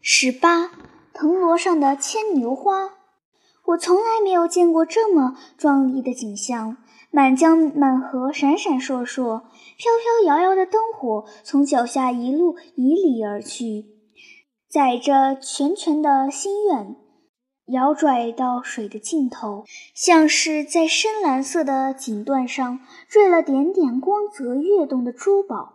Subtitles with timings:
[0.00, 0.70] 十八，
[1.12, 2.90] 藤萝上的牵牛花。
[3.66, 6.78] 我从来没有见过这么壮丽的景象。
[7.14, 9.42] 满江满河，闪闪烁烁，
[9.76, 13.84] 飘飘摇摇的灯火从脚下一路迤逦而去，
[14.66, 16.96] 载着泉泉的心愿，
[17.66, 19.64] 摇拽到水的尽头，
[19.94, 25.74] 像是在深蓝色的锦缎上缀了点点光泽跃动的珠宝，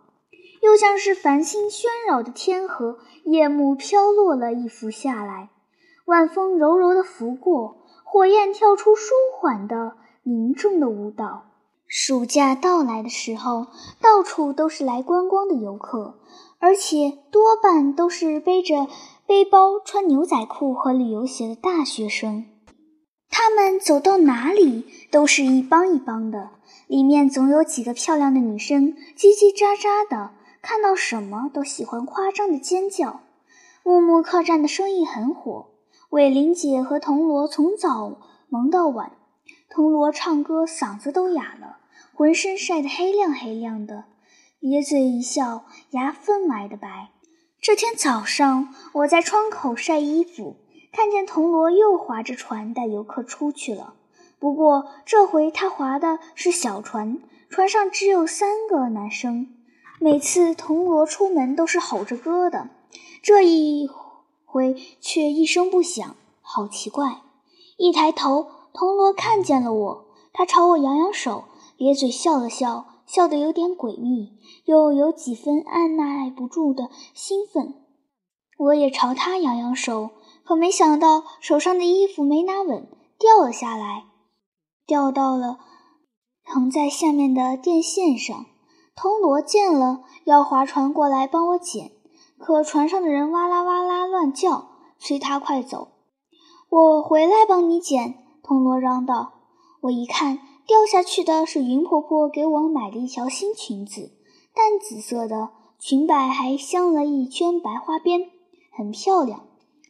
[0.62, 5.50] 又像是繁星喧扰的天河，夜幕飘落了一幅下来，
[6.06, 9.94] 晚风柔柔地拂过，火焰跳出舒缓的。
[10.24, 11.44] 凝重的舞蹈。
[11.86, 13.68] 暑假到来的时候，
[13.98, 16.18] 到处都是来观光的游客，
[16.58, 18.88] 而且多半都是背着
[19.26, 22.44] 背包、穿牛仔裤和旅游鞋的大学生。
[23.30, 26.50] 他们走到哪里都是一帮一帮的，
[26.88, 33.20] 里面总有几个漂亮的女生，叽叽喳喳的，看到什么都喜欢夸张的尖叫。
[33.84, 35.70] 木木客栈的生意很火，
[36.10, 39.12] 伟玲姐和铜锣从早忙到晚。
[39.70, 41.78] 铜锣唱歌，嗓子都哑了，
[42.14, 44.04] 浑身晒得黑亮黑亮的，
[44.60, 47.10] 咧嘴一笑，牙分外的白。
[47.60, 50.56] 这天早上，我在窗口晒衣服，
[50.92, 53.94] 看见铜锣又划着船带游客出去了。
[54.38, 59.54] 不过这回他划的是小船，船上只有三个男生。
[60.00, 62.70] 每次铜锣出门都是吼着歌的，
[63.22, 63.88] 这一
[64.44, 67.22] 回却一声不响，好奇怪。
[67.76, 68.46] 一抬头。
[68.70, 71.46] 铜锣看见了我，他朝我扬扬手，
[71.78, 77.74] 咧嘴笑了笑，笑得有点诡秘，又有几分按耐不住的兴奋。
[78.56, 80.10] 我也朝他扬扬手，
[80.44, 82.86] 可没想到手上的衣服没拿稳，
[83.18, 84.04] 掉了下来，
[84.86, 85.58] 掉到了
[86.44, 88.46] 横在下面的电线上。
[89.00, 91.92] 铜锣见了，要划船过来帮我捡，
[92.36, 95.92] 可船上的人哇啦哇啦乱叫，催他快走。
[96.68, 98.16] 我回来帮你捡。
[98.42, 99.34] 铜锣嚷道
[99.82, 104.10] ：“我一看，掉下去的是云婆婆给我买的一条新裙子，
[104.52, 108.28] 淡紫色的，裙摆还镶了一圈白花边，
[108.76, 109.42] 很漂亮。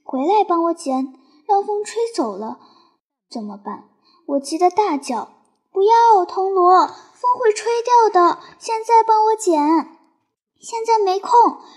[0.05, 1.15] 回来帮我捡，
[1.47, 2.59] 让风吹走了
[3.31, 3.85] 怎么办？”
[4.27, 5.31] 我急得大叫
[5.73, 6.91] ：“不要，铜锣，
[7.21, 8.39] 风会吹掉的！
[8.61, 9.61] 现在帮我捡，
[10.61, 11.33] 现在没空，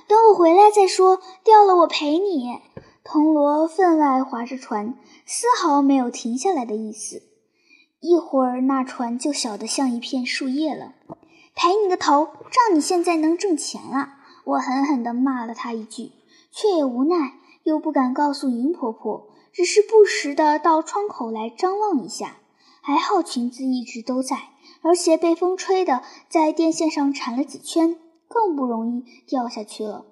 [0.08, 1.20] 等我回来再说。
[1.44, 2.60] 掉了我赔你。”
[3.04, 4.94] 铜锣分外划着船，
[5.26, 7.24] 丝毫没有停下来的意思。
[8.02, 10.94] 一会儿，那船就小得像一片树叶了。
[11.56, 12.26] 赔你个头！
[12.52, 14.10] 仗你现在能挣钱了！
[14.44, 16.12] 我狠狠地骂了他一句，
[16.52, 22.38] 却也无奈，又不敢告诉云婆婆，只是不时地到窗口来张望一下。
[22.84, 24.38] 还好裙子一直都在，
[24.82, 27.98] 而且被风吹的在电线上缠了几圈，
[28.28, 30.06] 更不容易掉下去了。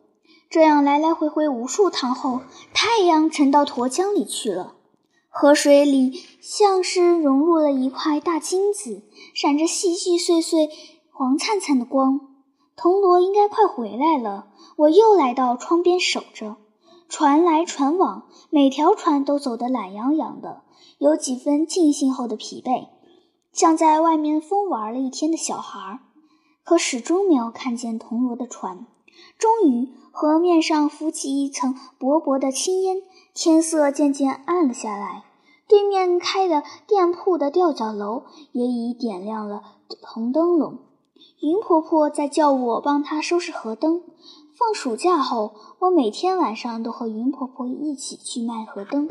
[0.50, 2.42] 这样来来回回无数趟后，
[2.74, 4.76] 太阳沉到沱江里去了。
[5.32, 9.04] 河水里像是融入了一块大金子，
[9.36, 10.70] 闪着细细碎碎、
[11.12, 12.22] 黄灿灿的光。
[12.76, 14.48] 铜锣应该快回来了，
[14.78, 16.58] 我又来到窗边守着。
[17.08, 20.64] 船来船往，每条船都走得懒洋洋的，
[20.98, 22.88] 有几分尽兴后的疲惫，
[23.52, 26.00] 像在外面疯玩了一天的小孩。
[26.64, 28.86] 可始终没有看见铜锣的船。
[29.40, 33.02] 终于，河面上浮起一层薄薄的青烟，
[33.34, 35.24] 天色渐渐暗了下来。
[35.68, 39.62] 对面开的店铺的吊脚楼也已点亮了
[40.02, 40.78] 红灯笼。
[41.42, 44.04] 云婆婆在叫我帮她收拾河灯。
[44.60, 49.10] 放暑假后，我每天晚上都和云婆婆一起去卖河灯。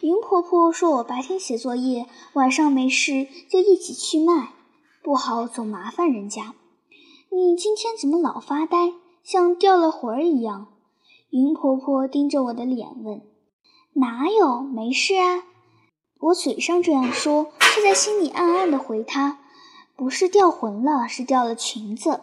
[0.00, 4.48] 云婆婆说我白天写作业，晚上没事就一起去卖，
[5.00, 6.52] 不好总麻烦人家。
[7.30, 8.92] 你今天怎么老发呆？
[9.22, 10.66] 像掉了魂儿一样，
[11.30, 13.22] 云婆婆盯着我的脸问
[13.94, 14.60] ：“哪有？
[14.62, 15.44] 没事啊。”
[16.18, 19.38] 我嘴上这样说，却在心里暗暗的回她
[19.94, 22.22] ：“不是掉魂了，是掉了裙子。”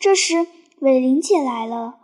[0.00, 0.48] 这时，
[0.80, 2.00] 伟玲姐来了，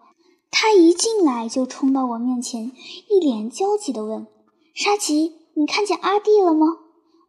[0.52, 2.70] 她一进来就冲到我面前，
[3.08, 4.26] 一脸焦急地问
[4.76, 6.66] ：“沙琪，你看见阿弟了吗？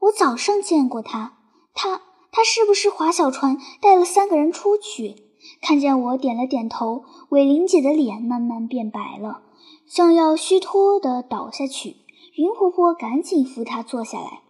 [0.01, 1.37] 我早上见过他，
[1.73, 5.15] 他他是不是划小船带了三个人出去？”
[5.61, 9.41] 看见我点了点头，伟玲姐的脸慢慢变白了，
[9.87, 11.97] 像要虚脱的倒下去。
[12.35, 14.41] 云婆婆赶紧扶她坐下来。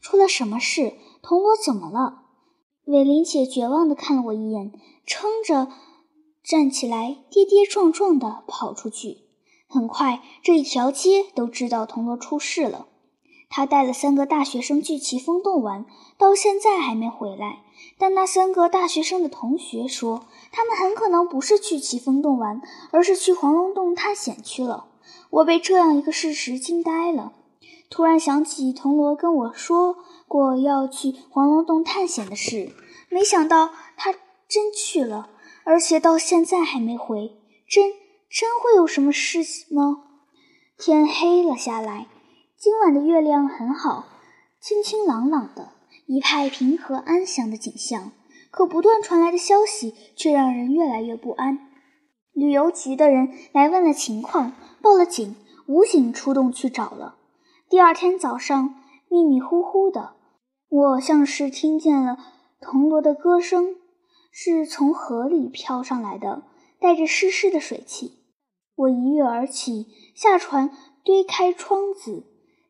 [0.00, 0.94] 出了什么事？
[1.22, 2.22] 铜锣怎么了？
[2.86, 4.72] 伟玲姐绝望地看了我一眼，
[5.04, 5.68] 撑着
[6.46, 9.22] 站起来，跌跌撞撞地跑出去。
[9.66, 12.86] 很快，这一条街都知道铜锣出事了。
[13.48, 15.84] 他带了三个大学生去奇峰洞玩，
[16.16, 17.64] 到现在还没回来。
[17.98, 22.62] 但那三个大学生的同学说，他们很可能不是去奇峰洞玩，
[22.92, 24.86] 而是去黄龙洞探险去了。
[25.30, 27.32] 我被这样一个事实惊呆了。
[27.90, 29.96] 突然想起铜锣跟我说
[30.28, 32.70] 过要去黄龙洞探险的事，
[33.08, 34.12] 没想到他
[34.48, 35.30] 真去了，
[35.66, 37.32] 而且到现在还没回。
[37.68, 37.90] 真
[38.30, 40.04] 真会有什么事情吗？
[40.78, 42.06] 天黑了下来，
[42.56, 44.06] 今晚的月亮很好，
[44.60, 45.72] 清清朗朗的，
[46.06, 48.12] 一派平和安详的景象。
[48.52, 51.58] 可不断传来的消息却让人越来越不安。
[52.32, 55.34] 旅游局的人来问了情况，报了警，
[55.66, 57.16] 武警出动去找了。
[57.68, 58.74] 第二天早上，
[59.10, 60.14] 迷迷糊糊的，
[60.68, 62.16] 我像是听见了
[62.60, 63.74] 铜锣的歌声，
[64.38, 66.42] 是从河里飘上来的，
[66.78, 68.18] 带着湿湿的水汽。
[68.74, 72.26] 我一跃而起，下船，推开窗子，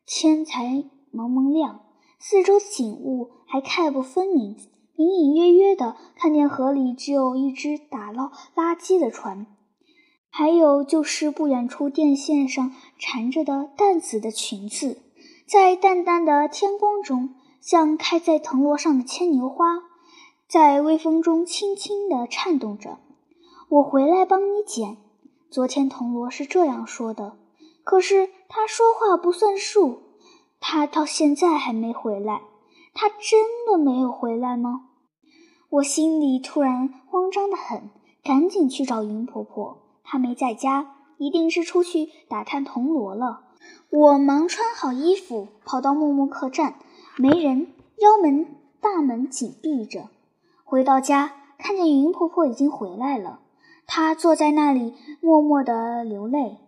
[0.06, 1.80] 天才蒙蒙亮，
[2.20, 4.56] 四周景物还看不分明，
[4.94, 9.48] 隐隐约约的看见河里只有一只打捞垃圾的船。
[10.30, 15.02] 还有就是不远处电线上缠着的淡紫的裙子，
[15.48, 19.82] 在淡淡的天光中，像开在藤萝上的牵牛花，
[20.48, 22.98] 在微风中轻轻地颤动着。
[23.68, 24.96] 我回来帮你捡。
[25.50, 27.36] 昨天铜锣是这样说的，
[27.82, 29.98] 可是他说话不算数，
[30.60, 32.42] 他到现在还没回来。
[32.94, 34.86] 他真的没有回来吗？
[35.68, 37.90] 我心里突然慌张得很，
[38.22, 39.78] 赶紧去找云婆婆。
[40.04, 43.40] 她没在家，一定是出去打探铜锣了。
[43.90, 46.76] 我忙穿好衣服，跑到木木客栈，
[47.16, 48.46] 没人，腰门
[48.80, 50.08] 大门紧闭着。
[50.68, 53.38] 回到家，看见云婆婆已经回来了，
[53.86, 56.58] 她坐在那里默默地流泪。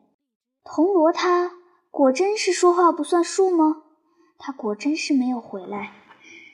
[0.63, 1.51] 铜锣，他
[1.91, 3.83] 果真是说话不算数吗？
[4.39, 5.91] 他果真是没有回来。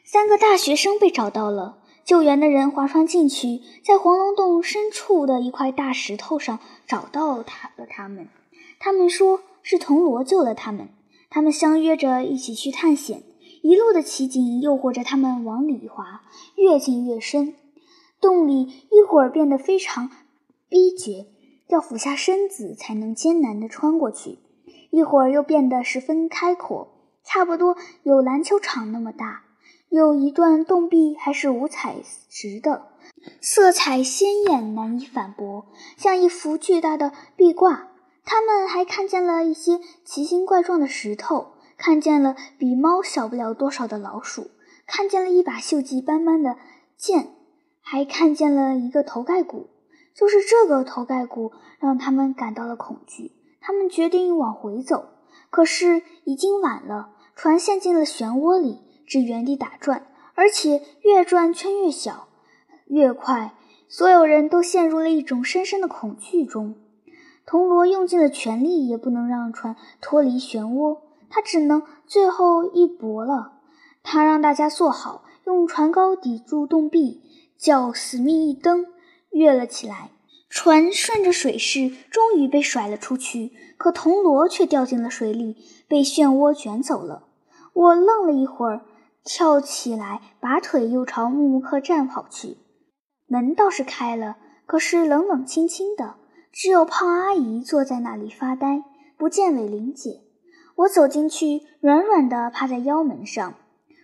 [0.07, 1.81] 三个大学生被找到了。
[2.03, 7.85] 救援的人划船进去，在黄龙洞深处的一块大石头上找到他了。
[7.87, 8.29] 他们，
[8.79, 10.89] 他们说是铜锣救了他们。
[11.29, 13.23] 他们相约着一起去探险，
[13.65, 16.21] 一路的奇景诱惑着他们往里滑，
[16.55, 17.55] 越进越深。
[18.21, 20.11] 洞里一会儿变得非常
[20.69, 21.29] 逼绝，
[21.69, 24.37] 要俯下身子才能艰难地穿过去；
[24.91, 26.89] 一会儿又变得十分开阔，
[27.25, 29.45] 差不多有篮球场那么大。
[29.89, 31.97] 有一段洞壁还是五彩
[32.29, 32.89] 石的，
[33.41, 37.89] 色彩鲜艳，难以反驳，像一幅巨大的壁挂。
[38.27, 44.51] 他们还看见了一些奇形怪状的石头，看见了比猫小不了多少的老鼠，
[44.87, 46.57] 看见了一把锈迹斑斑的
[46.97, 47.29] 剑，
[47.81, 49.71] 还看见了一个头盖骨。
[50.15, 53.33] 就是这个头盖骨让他们感到了恐惧。
[53.61, 55.09] 他们决定往回走，
[55.51, 58.81] 可是已经晚了，船陷进了漩涡里。
[59.07, 62.29] 只原地打转，而且越转圈越小，
[62.87, 63.55] 越快。
[63.87, 66.75] 所有人都陷入了一种深深的恐惧中。
[67.45, 71.01] 铜锣用尽了全力，也不能让船脱离漩涡，
[71.35, 73.55] 他只能最后一搏了。
[74.05, 77.23] 他让大家坐好，用船篙抵住洞壁，
[77.59, 78.87] 脚死命一蹬，
[79.33, 80.13] 跃了起来。
[80.49, 83.51] 船顺着水势，终于被甩了出去。
[83.77, 85.57] 可铜锣却掉进了水里，
[85.89, 87.25] 被漩涡卷走了。
[87.73, 88.83] 我愣了一会儿。
[89.25, 92.59] 跳起来，拔腿又朝木木客栈跑去。
[93.27, 96.17] 门倒是开了，可是冷冷清清的，
[96.53, 98.85] 只有胖阿姨坐在那里发呆，
[99.17, 100.24] 不见伟玲姐。
[100.77, 103.55] 我走进去，软软的趴在腰门上。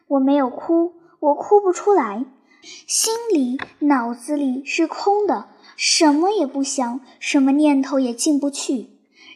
[0.09, 2.25] 我没有哭，我哭不出来，
[2.87, 8.91] 心里、脑子里是空的，什么也不想，什么念头也进不去。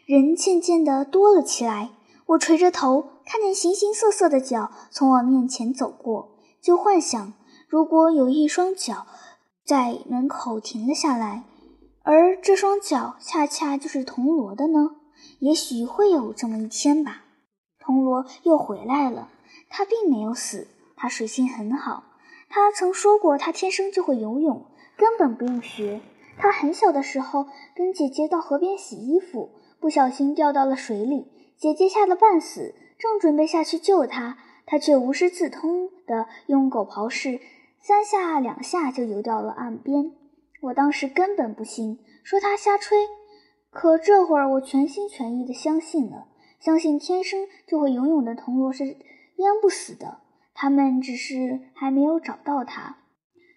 [0.06, 1.90] 人渐渐的多了起来，
[2.26, 3.10] 我垂着头。
[3.26, 7.32] 看见形形色色的脚从我面前走过，就幻想，
[7.66, 9.06] 如果有一双脚
[9.64, 11.44] 在门口停了下来，
[12.02, 14.96] 而这双脚恰恰就是铜锣的呢？
[15.38, 17.23] 也许会有这么一天吧。
[17.84, 19.28] 铜锣又回来了，
[19.68, 22.04] 他并没有死，他水性很好。
[22.48, 24.64] 他曾说过，他天生就会游泳，
[24.96, 26.00] 根本不用学。
[26.38, 31.26] 他很小的时候跟姐姐到河边洗衣服，不小心掉到了水里，
[31.56, 32.74] 姐姐吓得半死。
[32.96, 37.40] 正准备下去救他，他却无师自通的用狗刨式
[37.80, 40.12] 三下两下就游到了岸边。
[40.62, 42.96] 我当时根本不信，说他瞎吹。
[43.70, 46.28] 可这会儿我全心全意的相信了，
[46.64, 50.20] 相信天生就会游泳的铜锣是淹不死的。
[50.54, 52.96] 他们只是还没有找到他。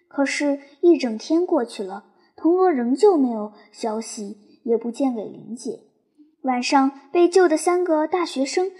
[0.08, 2.04] 可是，一整天过去了，
[2.36, 5.84] 铜锣仍旧没有消息，也不见伟玲姐。
[6.42, 8.70] 晚上被救的三个大学生。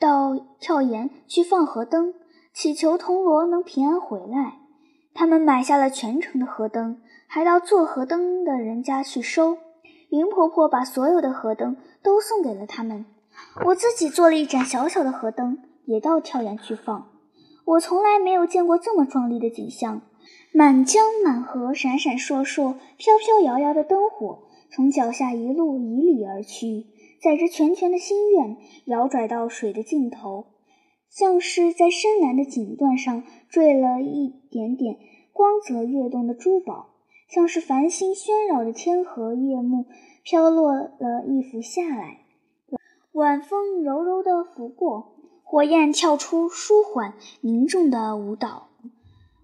[0.00, 2.12] 到跳岩去放河灯，
[2.52, 4.58] 祈求铜锣能平安回来。
[5.14, 9.58] 他们买下了全城的河灯，还到做河灯的人家去收。
[10.08, 13.06] 林婆婆把所有的河灯都送给了他们，
[13.66, 17.10] 我自己做了一盏小小的河灯，也到跳崖去放。
[17.64, 20.02] 我从来没有见过这么壮丽的景象：
[20.52, 26.86] 满江满河，闪闪烁烁，飘飘摇摇的灯火从脚下一路迤逦而去，
[27.22, 30.46] 载着泉泉的心愿，摇拽到水的尽头，
[31.08, 34.98] 像是在深蓝的锦缎上缀了一点点
[35.32, 36.90] 光泽跃动的珠宝，
[37.28, 39.86] 像是繁星喧扰的天河夜幕
[40.22, 42.23] 飘落了一幅下来，
[43.14, 45.12] 晚风柔柔地拂过。
[45.44, 48.66] 火焰跳出舒缓凝重的舞蹈，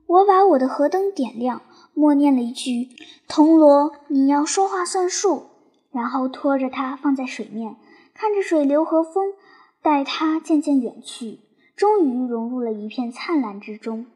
[0.07, 1.63] 我把我的河灯点亮，
[1.95, 2.89] 默念了一句
[3.29, 5.45] ：“铜锣，你要说话算数。”
[5.93, 7.77] 然后拖着它放在水面，
[8.13, 9.35] 看着水流和风
[9.83, 11.39] 带它渐渐远去，
[11.77, 14.07] 终于融入了一片灿烂之中。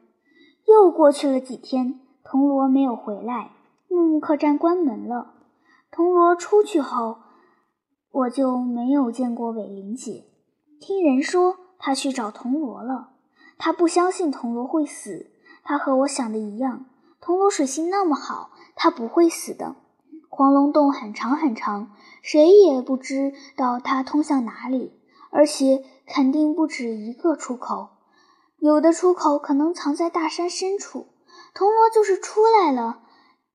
[0.67, 3.51] 又过去了几天，铜锣没有回来，
[3.87, 5.31] 木木客栈关门了。
[5.91, 7.19] 铜锣出去后，
[8.25, 10.25] 我就没有见过伟玲姐。
[10.79, 11.57] 听人说。
[11.77, 13.09] 她去找铜锣了。
[13.57, 15.29] 她不相信铜锣会死。
[15.63, 16.85] 她和我想的一样，
[17.21, 19.75] 铜锣水性那么好，他不会死的。
[20.29, 21.91] 黄龙洞很长很长，
[22.23, 24.99] 谁也不知道它通向哪里，
[25.31, 27.89] 而且肯定不止一个出口。
[28.57, 31.07] 有的出口可能藏在大山深处。
[31.53, 33.01] 铜锣就是出来了，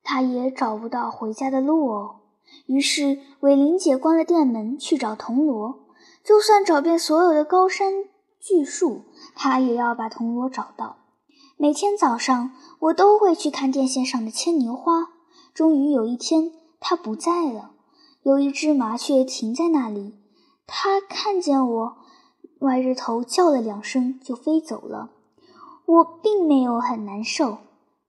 [0.05, 2.20] 他也找不到回家的路哦。
[2.67, 5.81] 于是伟玲姐关了店门去找铜锣，
[6.25, 7.93] 就算找遍所有的高山。
[8.41, 9.03] 巨树，
[9.35, 10.97] 他也要把铜锣找到。
[11.59, 15.09] 每天早上，我都会去看电线上的牵牛花。
[15.53, 17.73] 终于有一天，它不在了。
[18.23, 20.15] 有一只麻雀停在那里，
[20.67, 21.97] 它看见我，
[22.61, 25.11] 歪着头叫了两声，就飞走了。
[25.85, 27.59] 我并没有很难受。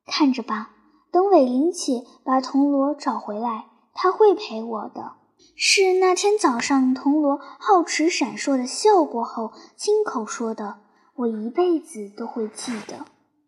[0.06, 0.72] 看着吧，
[1.12, 5.14] 等伟玲姐把铜锣找回来，他会陪我的。
[5.56, 10.80] 是那天早上铜锣皓齿闪烁的笑过后，亲口说的，
[11.16, 13.06] 我一辈子都会记得。